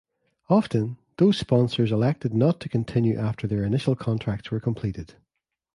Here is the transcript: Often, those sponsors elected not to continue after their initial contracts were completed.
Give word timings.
Often, 0.49 0.97
those 1.17 1.37
sponsors 1.37 1.91
elected 1.91 2.33
not 2.33 2.59
to 2.61 2.69
continue 2.69 3.19
after 3.19 3.45
their 3.45 3.63
initial 3.63 3.95
contracts 3.95 4.49
were 4.49 4.59
completed. 4.59 5.13